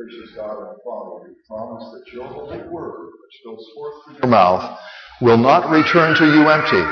[0.00, 4.30] Gracious God and Father, you promise that your holy word, which goes forth from your
[4.30, 4.78] mouth,
[5.20, 6.82] will not return to you empty,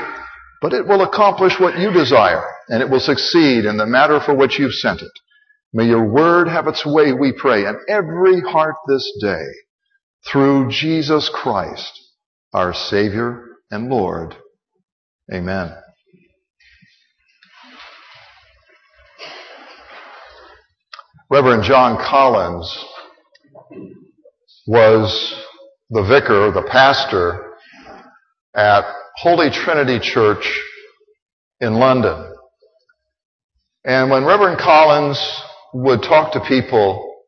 [0.61, 4.35] but it will accomplish what you desire, and it will succeed in the matter for
[4.35, 5.11] which you've sent it.
[5.73, 9.45] May your word have its way, we pray, in every heart this day,
[10.31, 11.99] through Jesus Christ,
[12.53, 14.35] our Savior and Lord.
[15.33, 15.73] Amen.
[21.31, 22.85] Reverend John Collins
[24.67, 25.33] was
[25.89, 27.53] the vicar, the pastor
[28.55, 30.61] at Holy Trinity Church
[31.59, 32.33] in London.
[33.83, 35.19] And when Reverend Collins
[35.73, 37.23] would talk to people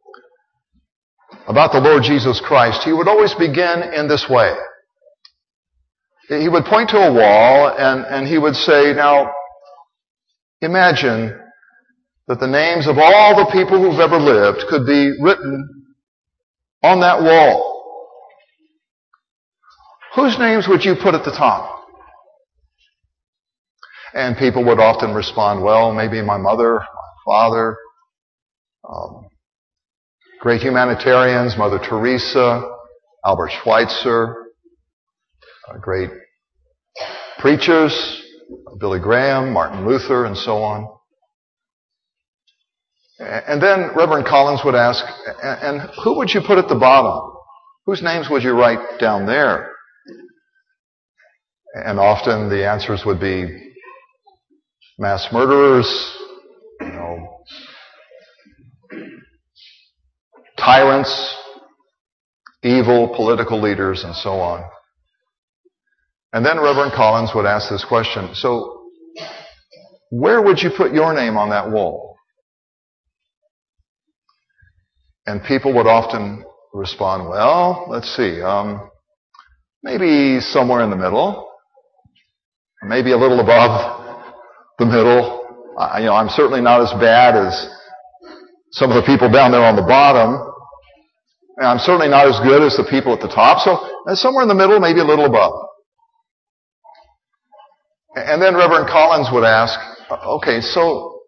[1.47, 4.53] about the Lord Jesus Christ, he would always begin in this way.
[6.27, 9.31] He would point to a wall and, and he would say, now,
[10.61, 11.37] imagine
[12.27, 15.80] that the names of all the people who've ever lived could be written
[16.83, 17.71] on that wall.
[20.15, 21.85] Whose names would you put at the top?
[24.13, 26.85] And people would often respond, well, maybe my mother, my
[27.25, 27.77] father,
[28.87, 29.27] um,
[30.41, 32.69] great humanitarians, Mother Teresa,
[33.23, 34.47] Albert Schweitzer,
[35.69, 36.09] uh, great
[37.39, 38.21] preachers,
[38.79, 40.89] Billy Graham, Martin Luther, and so on.
[43.21, 45.05] And then Reverend Collins would ask,
[45.43, 47.33] and who would you put at the bottom?
[47.85, 49.71] Whose names would you write down there?
[51.75, 53.73] And often the answers would be
[54.97, 56.17] mass murderers,
[56.79, 57.43] you know,
[60.57, 61.35] tyrants,
[62.63, 64.63] evil political leaders, and so on.
[66.33, 68.89] And then Reverend Collins would ask this question, so
[70.09, 72.10] where would you put your name on that wall?
[75.25, 78.89] And people would often respond, well, let's see, um,
[79.83, 81.51] maybe somewhere in the middle,
[82.83, 84.25] maybe a little above
[84.79, 85.73] the middle.
[85.77, 87.69] I, you know, I'm certainly not as bad as
[88.71, 90.47] some of the people down there on the bottom.
[91.57, 93.59] And I'm certainly not as good as the people at the top.
[93.59, 93.73] So
[94.09, 95.53] uh, somewhere in the middle, maybe a little above.
[98.15, 99.79] And then Reverend Collins would ask,
[100.11, 101.21] okay, so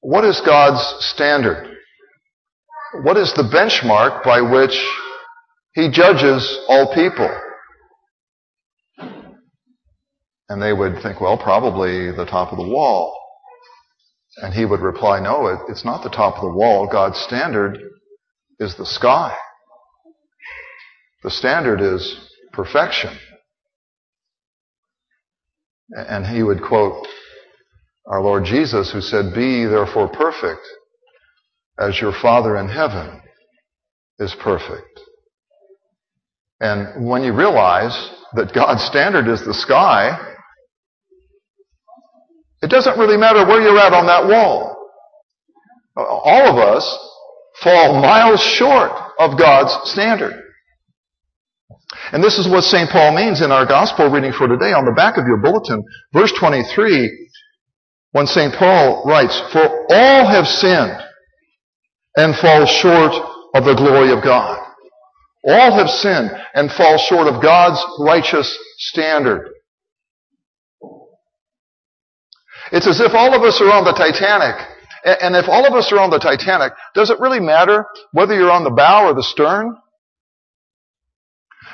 [0.00, 1.77] what is God's standard?
[3.02, 4.78] What is the benchmark by which
[5.74, 7.30] he judges all people?
[10.48, 13.14] And they would think, well, probably the top of the wall.
[14.38, 16.88] And he would reply, no, it, it's not the top of the wall.
[16.90, 17.78] God's standard
[18.58, 19.36] is the sky.
[21.22, 23.16] The standard is perfection.
[25.90, 27.06] And he would quote
[28.06, 30.62] our Lord Jesus who said, be therefore perfect
[31.78, 33.20] as your Father in heaven
[34.18, 35.00] is perfect.
[36.60, 37.94] And when you realize
[38.34, 40.18] that God's standard is the sky,
[42.62, 44.76] it doesn't really matter where you're at on that wall.
[45.96, 46.84] All of us
[47.62, 50.42] fall miles short of God's standard.
[52.12, 52.90] And this is what St.
[52.90, 56.32] Paul means in our gospel reading for today on the back of your bulletin, verse
[56.32, 57.28] 23,
[58.12, 58.54] when St.
[58.54, 60.98] Paul writes, For all have sinned
[62.18, 63.12] and fall short
[63.54, 64.58] of the glory of God.
[65.44, 69.52] All have sinned and fall short of God's righteous standard.
[72.72, 74.56] It's as if all of us are on the Titanic.
[75.04, 78.50] And if all of us are on the Titanic, does it really matter whether you're
[78.50, 79.76] on the bow or the stern?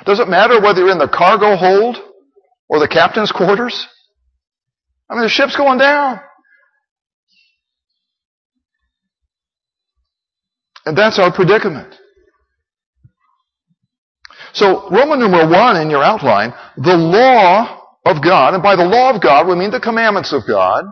[0.04, 1.96] Does it matter whether you're in the cargo hold
[2.68, 3.88] or the captain's quarters?
[5.08, 6.20] I mean, the ship's going down.
[10.86, 11.94] And that's our predicament.
[14.52, 19.12] So, Roman numeral one in your outline, the law of God, and by the law
[19.14, 20.84] of God we mean the commandments of God,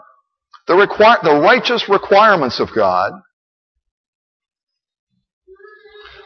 [0.66, 0.74] the,
[1.22, 3.12] the righteous requirements of God.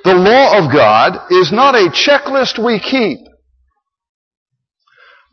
[0.04, 3.18] The law of God is not a checklist we keep,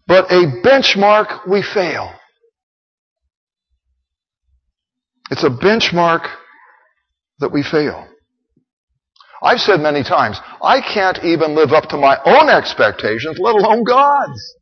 [0.07, 2.12] but a benchmark we fail.
[5.29, 6.27] It's a benchmark
[7.39, 8.07] that we fail.
[9.44, 13.84] I've said many times, I can't even live up to my own expectations, let alone
[13.84, 14.56] God's.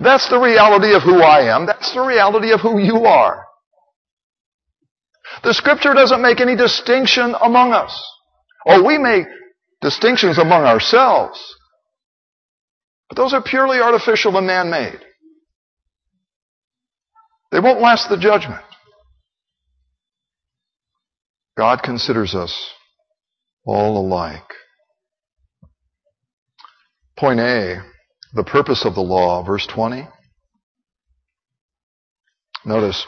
[0.00, 1.66] That's the reality of who I am.
[1.66, 3.44] That's the reality of who you are.
[5.44, 7.96] The scripture doesn't make any distinction among us.
[8.66, 9.26] Or we make
[9.80, 11.40] distinctions among ourselves.
[13.08, 15.00] But those are purely artificial and man-made.
[17.52, 18.62] They won't last the judgment.
[21.58, 22.70] God considers us
[23.66, 24.48] all alike.
[27.18, 27.82] Point A,
[28.32, 30.06] the purpose of the law, verse 20.
[32.64, 33.04] Notice,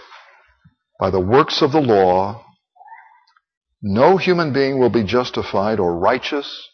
[0.99, 2.45] by the works of the law,
[3.81, 6.69] no human being will be justified or righteous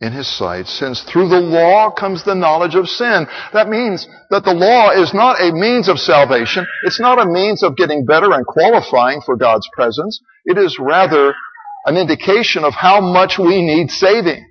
[0.00, 3.26] in his sight, since through the law comes the knowledge of sin.
[3.54, 6.66] That means that the law is not a means of salvation.
[6.84, 10.20] It's not a means of getting better and qualifying for God's presence.
[10.44, 11.34] It is rather
[11.86, 14.46] an indication of how much we need saving.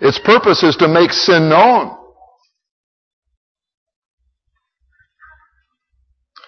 [0.00, 1.96] Its purpose is to make sin known.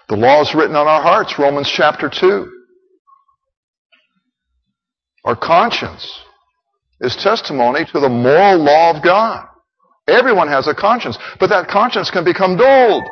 [0.08, 2.52] The law is written on our hearts, Romans chapter 2.
[5.25, 6.22] Our conscience
[7.00, 9.46] is testimony to the moral law of God.
[10.08, 13.04] Everyone has a conscience, but that conscience can become dulled.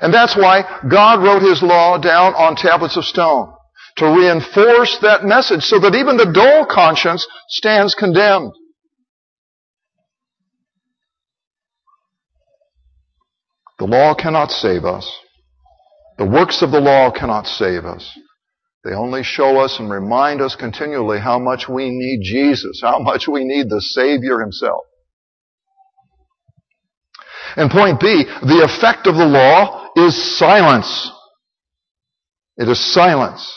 [0.00, 3.52] And that's why God wrote His law down on tablets of stone
[3.96, 8.52] to reinforce that message so that even the dull conscience stands condemned.
[13.78, 15.10] The law cannot save us.
[16.16, 18.16] The works of the law cannot save us.
[18.84, 23.28] They only show us and remind us continually how much we need Jesus, how much
[23.28, 24.82] we need the Savior Himself.
[27.54, 31.10] And point B, the effect of the law is silence.
[32.56, 33.52] It is silence.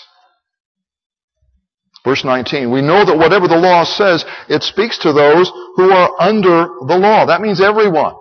[2.04, 6.22] Verse 19, we know that whatever the law says, it speaks to those who are
[6.22, 7.26] under the law.
[7.26, 8.14] That means everyone.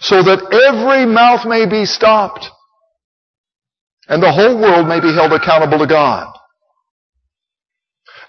[0.00, 2.50] So that every mouth may be stopped
[4.08, 6.34] and the whole world may be held accountable to God.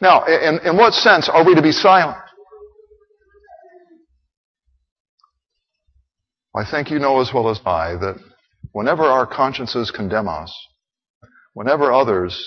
[0.02, 2.18] Now, in, in what sense are we to be silent?
[6.56, 8.16] I think you know as well as I that
[8.72, 10.54] whenever our consciences condemn us,
[11.54, 12.44] whenever others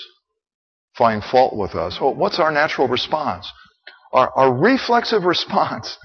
[0.97, 3.51] find fault with us, well, what's our natural response?
[4.11, 5.97] Our, our reflexive response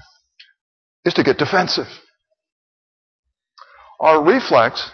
[1.05, 1.87] is to get defensive.
[3.99, 4.89] Our reflex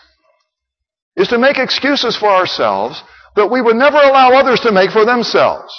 [1.17, 3.01] is to make excuses for ourselves
[3.35, 5.73] that we would never allow others to make for themselves.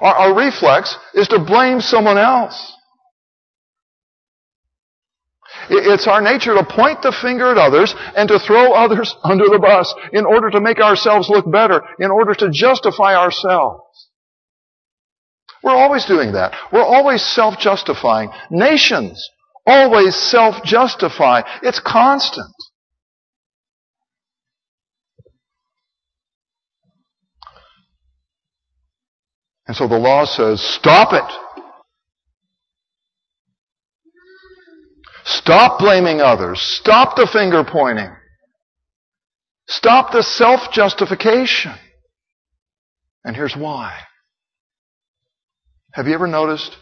[0.00, 2.74] Our, our reflex is to blame someone else.
[5.68, 9.58] It's our nature to point the finger at others and to throw others under the
[9.58, 13.82] bus in order to make ourselves look better, in order to justify ourselves.
[15.62, 16.54] We're always doing that.
[16.72, 18.30] We're always self-justifying.
[18.50, 19.28] Nations
[19.66, 21.42] always self-justify.
[21.62, 22.54] It's constant.
[29.70, 31.22] And so the law says, stop it.
[35.24, 36.60] Stop blaming others.
[36.60, 38.10] Stop the finger pointing.
[39.68, 41.72] Stop the self-justification.
[43.22, 43.96] And here's why.
[45.92, 46.76] Have you ever noticed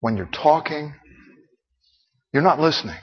[0.00, 0.94] when you're talking,
[2.32, 2.98] you're not listening?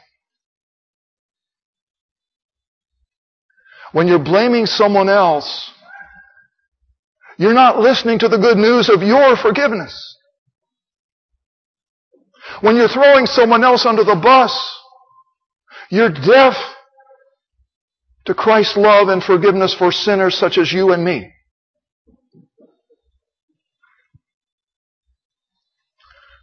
[3.94, 5.71] When you're blaming someone else,
[7.38, 10.16] you're not listening to the good news of your forgiveness.
[12.62, 14.78] When you're throwing someone else under the bus,
[15.89, 16.56] you're deaf
[18.25, 21.32] to Christ's love and forgiveness for sinners such as you and me.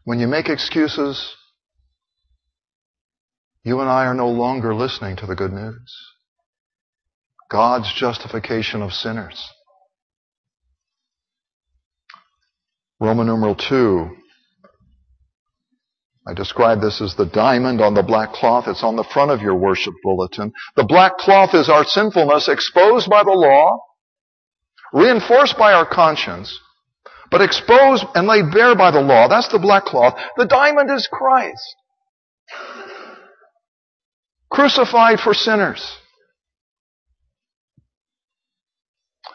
[0.04, 1.34] When you make excuses,
[3.64, 5.96] you and I are no longer listening to the good news.
[7.50, 9.42] God's justification of sinners.
[13.00, 14.10] Roman numeral 2.
[16.26, 18.64] I describe this as the diamond on the black cloth.
[18.66, 20.52] It's on the front of your worship bulletin.
[20.74, 23.78] The black cloth is our sinfulness exposed by the law,
[24.92, 26.58] reinforced by our conscience,
[27.30, 29.28] but exposed and laid bare by the law.
[29.28, 30.18] That's the black cloth.
[30.38, 31.74] The diamond is Christ.
[34.50, 35.98] Crucified for sinners.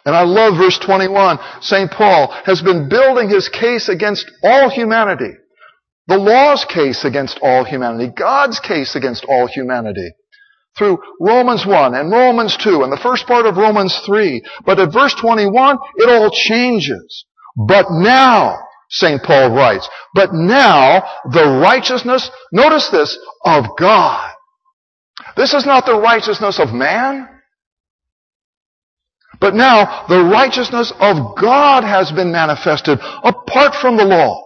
[0.06, 1.39] And I love verse 21.
[1.62, 1.91] St.
[1.91, 5.34] Paul has been building his case against all humanity.
[6.08, 8.12] The law's case against all humanity.
[8.15, 10.12] God's case against all humanity.
[10.77, 14.41] Through Romans 1 and Romans 2 and the first part of Romans 3.
[14.65, 17.25] But at verse 21, it all changes.
[17.56, 18.58] But now,
[18.89, 19.22] St.
[19.22, 24.32] Paul writes, but now the righteousness, notice this, of God.
[25.36, 27.27] This is not the righteousness of man.
[29.39, 34.46] But now the righteousness of God has been manifested apart from the law.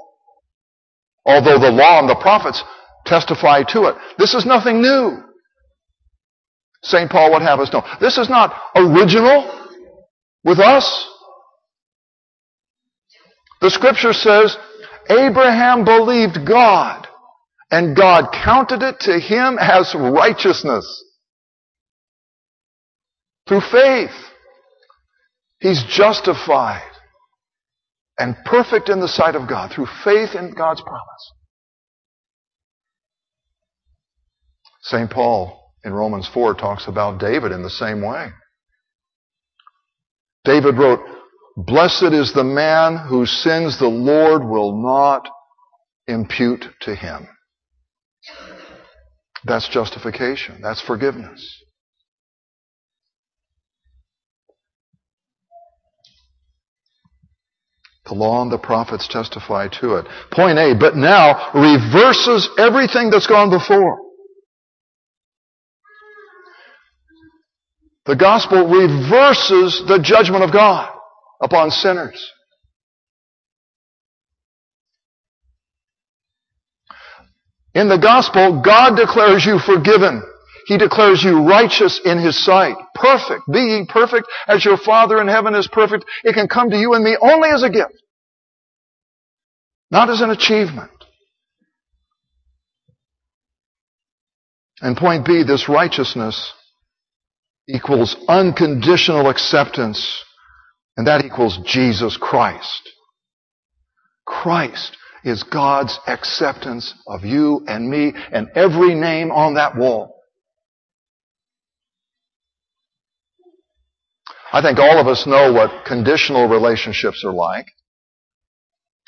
[1.26, 2.64] Although the law and the prophets
[3.06, 3.96] testify to it.
[4.18, 5.24] This is nothing new.
[6.84, 7.10] St.
[7.10, 7.84] Paul would have us know.
[8.02, 9.70] This is not original
[10.44, 11.10] with us.
[13.62, 14.58] The scripture says,
[15.10, 17.08] Abraham believed God,
[17.72, 20.86] and God counted it to him as righteousness.
[23.48, 24.12] Through faith,
[25.64, 26.84] he's justified
[28.20, 31.32] and perfect in the sight of God through faith in God's promise.
[34.82, 35.10] St.
[35.10, 38.28] Paul in Romans 4 talks about David in the same way.
[40.44, 41.00] David wrote,
[41.56, 45.28] Blessed is the man whose sins the Lord will not
[46.08, 47.28] impute to him.
[49.46, 50.60] That's justification.
[50.62, 51.63] That's forgiveness.
[58.14, 60.06] The the prophets testify to it.
[60.32, 64.00] Point A, but now reverses everything that's gone before.
[68.06, 70.92] The gospel reverses the judgment of God
[71.42, 72.32] upon sinners.
[77.74, 80.22] In the gospel, God declares you forgiven.
[80.68, 82.76] He declares you righteous in His sight.
[82.94, 83.42] Perfect.
[83.52, 86.06] Be ye perfect as your Father in heaven is perfect.
[86.24, 88.03] It can come to you and me only as a gift.
[89.94, 90.90] Not as an achievement.
[94.82, 96.52] And point B, this righteousness
[97.70, 100.24] equals unconditional acceptance,
[100.98, 102.90] and that equals Jesus Christ.
[104.26, 110.16] Christ is God's acceptance of you and me and every name on that wall.
[114.52, 117.68] I think all of us know what conditional relationships are like.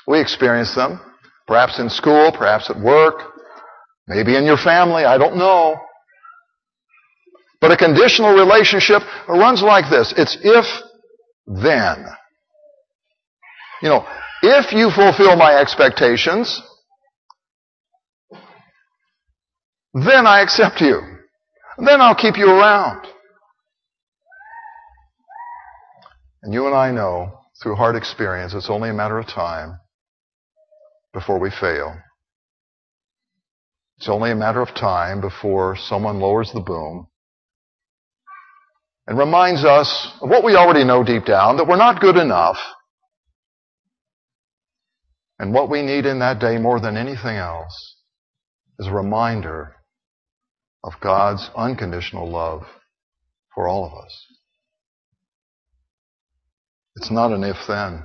[0.07, 0.99] We experience them,
[1.47, 3.21] perhaps in school, perhaps at work,
[4.07, 5.75] maybe in your family, I don't know.
[7.61, 10.13] But a conditional relationship runs like this.
[10.15, 10.65] It's if,
[11.47, 12.05] then.
[13.81, 14.05] You know,
[14.43, 16.61] if you fulfill my expectations,
[19.93, 21.01] then I accept you.
[21.77, 23.07] Then I'll keep you around.
[26.43, 29.79] And you and I know through hard experience it's only a matter of time
[31.15, 31.95] before we fail.
[33.97, 37.07] It's only a matter of time before someone lowers the boom
[39.07, 42.57] and reminds us of what we already know deep down, that we're not good enough.
[45.39, 47.95] And what we need in that day more than anything else
[48.79, 49.73] is a reminder
[50.83, 52.63] of God's unconditional love
[53.53, 54.25] for all of us.
[56.97, 58.03] It's not an if then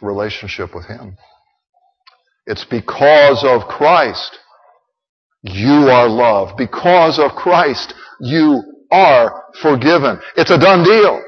[0.00, 1.16] relationship with Him.
[2.46, 4.38] It's because of Christ
[5.42, 6.56] you are loved.
[6.56, 10.20] Because of Christ you are forgiven.
[10.36, 11.22] It's a done deal.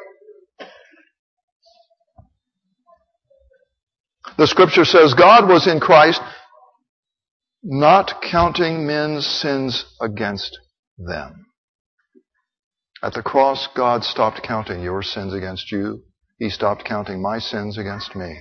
[4.37, 6.21] The scripture says God was in Christ
[7.63, 10.57] not counting men's sins against
[10.97, 11.47] them.
[13.03, 16.05] At the cross, God stopped counting your sins against you.
[16.39, 18.39] He stopped counting my sins against me.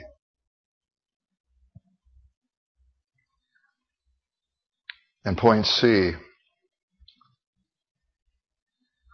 [5.27, 6.13] And point C,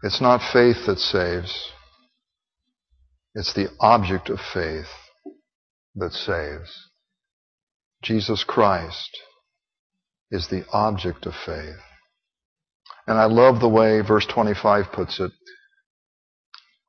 [0.03, 1.71] it's not faith that saves.
[3.33, 4.91] It's the object of faith
[5.95, 6.91] that saves.
[8.03, 9.09] Jesus Christ
[10.29, 11.81] is the object of faith.
[13.07, 15.31] And I love the way verse 25 puts it.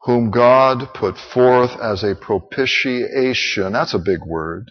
[0.03, 3.73] Whom God put forth as a propitiation.
[3.73, 4.71] That's a big word.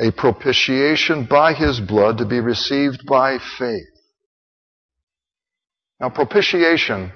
[0.00, 3.84] A propitiation by His blood to be received by faith.
[6.00, 7.12] Now, propitiation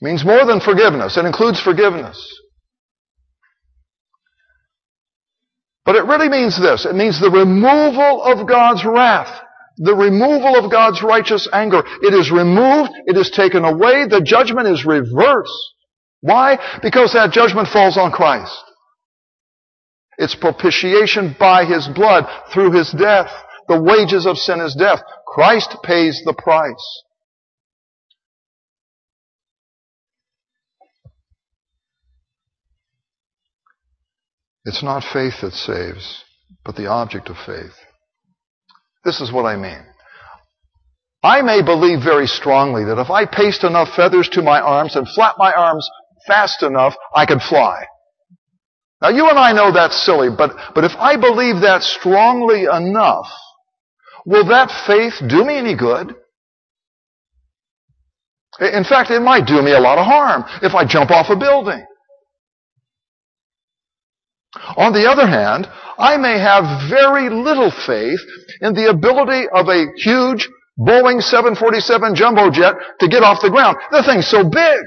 [0.00, 1.16] means more than forgiveness.
[1.18, 2.18] It includes forgiveness.
[5.84, 6.84] But it really means this.
[6.84, 9.42] It means the removal of God's wrath.
[9.76, 11.82] The removal of God's righteous anger.
[12.02, 12.90] It is removed.
[13.06, 14.06] It is taken away.
[14.08, 15.52] The judgment is reversed.
[16.22, 16.58] Why?
[16.82, 18.56] Because that judgment falls on Christ.
[20.18, 23.30] It's propitiation by His blood through His death.
[23.68, 25.00] The wages of sin is death.
[25.26, 27.02] Christ pays the price.
[34.64, 36.24] It's not faith that saves,
[36.64, 37.74] but the object of faith.
[39.04, 39.84] This is what I mean.
[41.22, 45.08] I may believe very strongly that if I paste enough feathers to my arms and
[45.08, 45.88] flap my arms
[46.26, 47.84] fast enough, I can fly.
[49.02, 53.30] Now you and I know that's silly, but, but if I believe that strongly enough,
[54.24, 56.14] will that faith do me any good?
[58.58, 61.36] In fact, it might do me a lot of harm if I jump off a
[61.36, 61.84] building.
[64.78, 68.20] On the other hand, I may have very little faith
[68.62, 70.48] in the ability of a huge
[70.78, 73.76] Boeing 747 jumbo jet to get off the ground.
[73.90, 74.80] The thing's so big.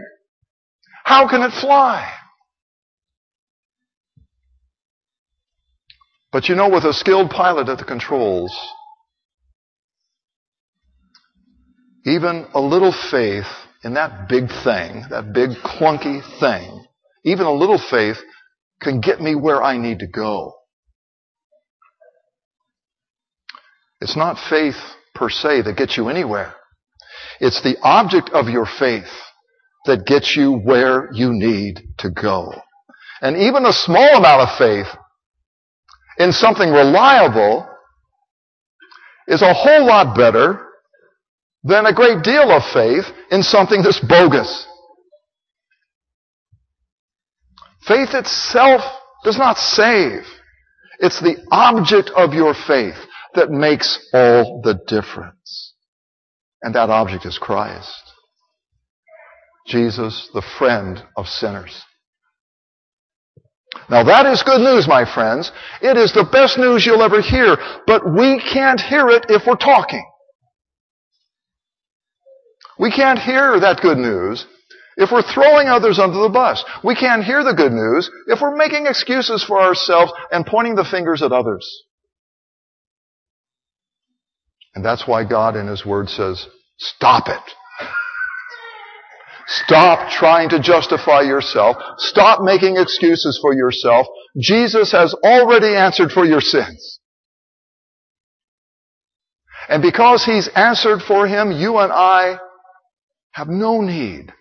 [1.03, 2.11] How can it fly?
[6.31, 8.55] But you know, with a skilled pilot at the controls,
[12.05, 13.47] even a little faith
[13.83, 16.85] in that big thing, that big clunky thing,
[17.23, 18.17] even a little faith
[18.81, 20.53] can get me where I need to go.
[24.01, 24.77] It's not faith
[25.15, 26.53] per se that gets you anywhere.
[27.39, 29.09] It's the object of your faith
[29.85, 32.53] that gets you where you need to go.
[33.21, 34.87] And even a small amount of faith
[36.19, 37.67] in something reliable
[39.27, 40.67] is a whole lot better
[41.63, 44.67] than a great deal of faith in something that's bogus.
[47.87, 48.81] Faith itself
[49.23, 50.21] does not save.
[50.99, 52.97] It's the object of your faith
[53.35, 55.73] that makes all the difference.
[56.61, 58.03] And that object is Christ.
[59.65, 61.83] Jesus, the friend of sinners.
[63.89, 65.51] Now that is good news, my friends.
[65.81, 69.55] It is the best news you'll ever hear, but we can't hear it if we're
[69.55, 70.05] talking.
[72.79, 74.45] We can't hear that good news
[74.95, 76.63] if we're throwing others under the bus.
[76.83, 80.85] We can't hear the good news if we're making excuses for ourselves and pointing the
[80.85, 81.67] fingers at others.
[84.75, 86.47] And that's why God in His Word says,
[86.77, 87.55] stop it.
[89.51, 91.75] Stop trying to justify yourself.
[91.97, 94.05] Stop making excuses for yourself.
[94.37, 96.99] Jesus has already answered for your sins.
[99.67, 102.37] And because He's answered for him, you and I
[103.31, 104.31] have no need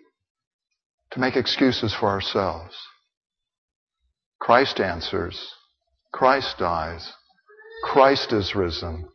[1.12, 2.76] to make excuses for ourselves.
[4.38, 5.52] Christ answers.
[6.12, 7.10] Christ dies.
[7.82, 9.08] Christ is risen.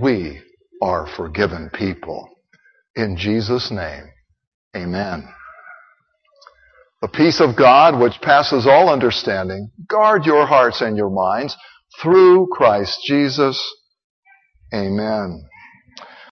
[0.00, 0.40] We
[0.82, 2.28] are forgiven people.
[2.96, 4.10] In Jesus' name,
[4.76, 5.28] amen.
[7.02, 11.56] The peace of God, which passes all understanding, guard your hearts and your minds
[12.00, 13.60] through Christ Jesus.
[14.72, 15.44] Amen.